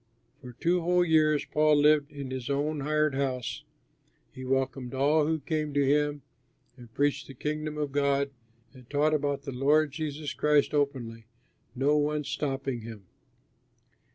For 0.41 0.53
two 0.53 0.81
whole 0.81 1.05
years 1.05 1.45
Paul 1.45 1.75
lived 1.75 2.11
in 2.11 2.31
his 2.31 2.49
own 2.49 2.79
hired 2.79 3.13
house. 3.13 3.63
He 4.33 4.43
welcomed 4.43 4.95
all 4.95 5.27
who 5.27 5.37
came 5.39 5.75
to 5.75 5.85
him, 5.85 6.23
and 6.75 6.91
preached 6.91 7.27
the 7.27 7.35
Kingdom 7.35 7.77
of 7.77 7.91
God, 7.91 8.31
and 8.73 8.89
taught 8.89 9.13
about 9.13 9.43
the 9.43 9.51
Lord 9.51 9.91
Jesus 9.91 10.33
Christ 10.33 10.73
openly, 10.73 11.27
no 11.75 11.97
one 11.97 12.23
stopping 12.23 12.81
him. 12.81 13.05